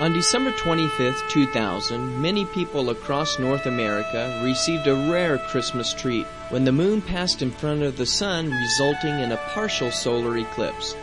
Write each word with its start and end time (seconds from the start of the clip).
On 0.00 0.12
December 0.12 0.52
25, 0.52 1.28
2000, 1.28 2.22
many 2.22 2.44
people 2.44 2.90
across 2.90 3.40
North 3.40 3.66
America 3.66 4.40
received 4.44 4.86
a 4.86 4.94
rare 4.94 5.38
Christmas 5.38 5.92
treat 5.92 6.24
when 6.50 6.64
the 6.64 6.70
moon 6.70 7.02
passed 7.02 7.42
in 7.42 7.50
front 7.50 7.82
of 7.82 7.96
the 7.96 8.06
sun, 8.06 8.48
resulting 8.48 9.18
in 9.18 9.32
a 9.32 9.36
partial 9.48 9.90
solar 9.90 10.38
eclipse. 10.38 10.94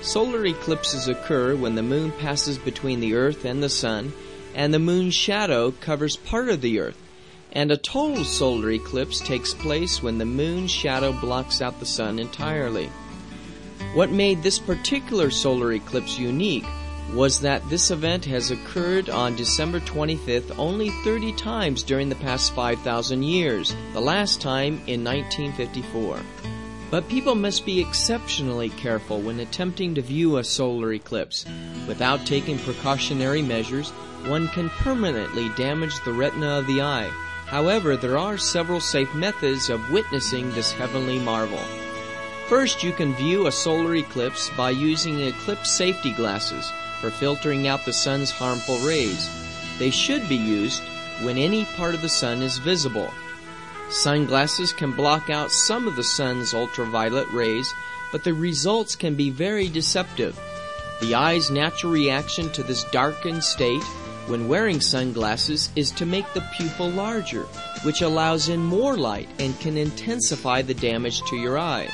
Solar 0.00 0.44
eclipses 0.44 1.06
occur 1.06 1.54
when 1.54 1.76
the 1.76 1.84
moon 1.84 2.10
passes 2.10 2.58
between 2.58 2.98
the 2.98 3.14
earth 3.14 3.44
and 3.44 3.62
the 3.62 3.68
sun, 3.68 4.12
and 4.56 4.74
the 4.74 4.80
moon's 4.80 5.14
shadow 5.14 5.70
covers 5.70 6.16
part 6.16 6.48
of 6.48 6.62
the 6.62 6.80
earth. 6.80 6.98
And 7.52 7.70
a 7.70 7.76
total 7.76 8.24
solar 8.24 8.72
eclipse 8.72 9.20
takes 9.20 9.54
place 9.54 10.02
when 10.02 10.18
the 10.18 10.24
moon's 10.24 10.72
shadow 10.72 11.12
blocks 11.12 11.62
out 11.62 11.78
the 11.78 11.86
sun 11.86 12.18
entirely. 12.18 12.90
What 13.94 14.10
made 14.10 14.42
this 14.42 14.58
particular 14.58 15.30
solar 15.30 15.72
eclipse 15.72 16.18
unique 16.18 16.66
was 17.12 17.40
that 17.40 17.68
this 17.68 17.90
event 17.90 18.24
has 18.24 18.50
occurred 18.50 19.10
on 19.10 19.36
December 19.36 19.80
25th 19.80 20.58
only 20.58 20.90
30 21.04 21.32
times 21.32 21.82
during 21.82 22.08
the 22.08 22.14
past 22.16 22.54
5,000 22.54 23.22
years, 23.22 23.74
the 23.92 24.00
last 24.00 24.40
time 24.40 24.80
in 24.86 25.04
1954. 25.04 26.20
But 26.90 27.08
people 27.08 27.34
must 27.34 27.64
be 27.64 27.80
exceptionally 27.80 28.68
careful 28.68 29.20
when 29.20 29.40
attempting 29.40 29.94
to 29.94 30.02
view 30.02 30.36
a 30.36 30.44
solar 30.44 30.92
eclipse. 30.92 31.46
Without 31.86 32.26
taking 32.26 32.58
precautionary 32.58 33.42
measures, 33.42 33.90
one 34.26 34.48
can 34.48 34.68
permanently 34.70 35.48
damage 35.50 35.98
the 36.04 36.12
retina 36.12 36.58
of 36.58 36.66
the 36.66 36.82
eye. 36.82 37.10
However, 37.46 37.96
there 37.96 38.18
are 38.18 38.38
several 38.38 38.80
safe 38.80 39.14
methods 39.14 39.68
of 39.68 39.90
witnessing 39.90 40.50
this 40.52 40.72
heavenly 40.72 41.18
marvel. 41.18 41.60
First, 42.52 42.82
you 42.82 42.92
can 42.92 43.14
view 43.14 43.46
a 43.46 43.50
solar 43.50 43.94
eclipse 43.96 44.50
by 44.58 44.68
using 44.72 45.18
eclipse 45.20 45.70
safety 45.70 46.12
glasses 46.12 46.70
for 47.00 47.10
filtering 47.10 47.66
out 47.66 47.86
the 47.86 47.94
sun's 47.94 48.30
harmful 48.30 48.78
rays. 48.80 49.26
They 49.78 49.88
should 49.88 50.28
be 50.28 50.36
used 50.36 50.82
when 51.22 51.38
any 51.38 51.64
part 51.64 51.94
of 51.94 52.02
the 52.02 52.10
sun 52.10 52.42
is 52.42 52.58
visible. 52.58 53.08
Sunglasses 53.88 54.74
can 54.74 54.92
block 54.92 55.30
out 55.30 55.50
some 55.50 55.88
of 55.88 55.96
the 55.96 56.04
sun's 56.04 56.52
ultraviolet 56.52 57.26
rays, 57.32 57.66
but 58.12 58.22
the 58.22 58.34
results 58.34 58.96
can 58.96 59.14
be 59.14 59.30
very 59.30 59.70
deceptive. 59.70 60.38
The 61.00 61.14
eye's 61.14 61.50
natural 61.50 61.90
reaction 61.90 62.50
to 62.50 62.62
this 62.62 62.84
darkened 62.90 63.42
state 63.42 63.82
when 64.26 64.46
wearing 64.46 64.82
sunglasses 64.82 65.70
is 65.74 65.90
to 65.92 66.04
make 66.04 66.30
the 66.34 66.46
pupil 66.54 66.90
larger, 66.90 67.44
which 67.82 68.02
allows 68.02 68.50
in 68.50 68.60
more 68.60 68.98
light 68.98 69.30
and 69.38 69.58
can 69.58 69.78
intensify 69.78 70.60
the 70.60 70.74
damage 70.74 71.22
to 71.22 71.36
your 71.36 71.58
eye. 71.58 71.88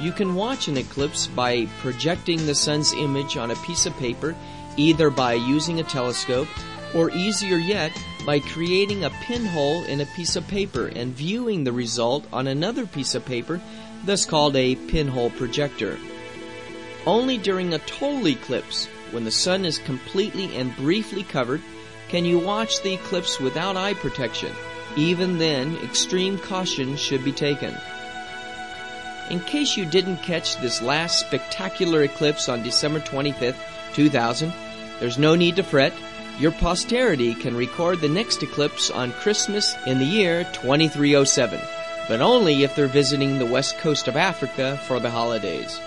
You 0.00 0.12
can 0.12 0.34
watch 0.34 0.68
an 0.68 0.76
eclipse 0.76 1.26
by 1.28 1.66
projecting 1.80 2.46
the 2.46 2.54
sun's 2.54 2.92
image 2.92 3.36
on 3.36 3.50
a 3.50 3.56
piece 3.56 3.86
of 3.86 3.96
paper, 3.96 4.34
either 4.76 5.08
by 5.08 5.34
using 5.34 5.78
a 5.78 5.84
telescope 5.84 6.48
or 6.94 7.10
easier 7.10 7.56
yet, 7.56 7.92
by 8.26 8.40
creating 8.40 9.04
a 9.04 9.10
pinhole 9.10 9.84
in 9.84 10.00
a 10.00 10.06
piece 10.06 10.36
of 10.36 10.48
paper 10.48 10.86
and 10.86 11.14
viewing 11.14 11.64
the 11.64 11.72
result 11.72 12.26
on 12.32 12.46
another 12.46 12.86
piece 12.86 13.14
of 13.14 13.24
paper, 13.24 13.60
thus 14.04 14.24
called 14.24 14.56
a 14.56 14.74
pinhole 14.74 15.30
projector. 15.30 15.98
Only 17.06 17.38
during 17.38 17.74
a 17.74 17.78
total 17.80 18.26
eclipse, 18.28 18.86
when 19.10 19.24
the 19.24 19.30
sun 19.30 19.64
is 19.64 19.78
completely 19.78 20.56
and 20.56 20.74
briefly 20.76 21.22
covered, 21.22 21.62
can 22.08 22.24
you 22.24 22.38
watch 22.38 22.82
the 22.82 22.94
eclipse 22.94 23.38
without 23.40 23.76
eye 23.76 23.94
protection. 23.94 24.52
Even 24.96 25.38
then, 25.38 25.76
extreme 25.78 26.38
caution 26.38 26.96
should 26.96 27.24
be 27.24 27.32
taken. 27.32 27.76
In 29.30 29.40
case 29.40 29.76
you 29.76 29.86
didn't 29.86 30.18
catch 30.18 30.58
this 30.58 30.82
last 30.82 31.18
spectacular 31.18 32.02
eclipse 32.02 32.48
on 32.48 32.62
December 32.62 33.00
25th, 33.00 33.56
2000, 33.94 34.52
there's 35.00 35.18
no 35.18 35.34
need 35.34 35.56
to 35.56 35.62
fret. 35.62 35.92
Your 36.38 36.52
posterity 36.52 37.34
can 37.34 37.56
record 37.56 38.00
the 38.00 38.08
next 38.08 38.42
eclipse 38.42 38.90
on 38.90 39.12
Christmas 39.12 39.74
in 39.86 39.98
the 39.98 40.04
year 40.04 40.44
2307, 40.52 41.60
but 42.08 42.20
only 42.20 42.64
if 42.64 42.74
they're 42.74 42.86
visiting 42.86 43.38
the 43.38 43.46
west 43.46 43.78
coast 43.78 44.08
of 44.08 44.16
Africa 44.16 44.78
for 44.84 45.00
the 45.00 45.10
holidays. 45.10 45.80